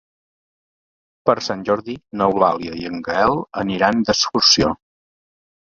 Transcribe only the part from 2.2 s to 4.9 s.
n'Eulàlia i en Gaël aniran d'excursió.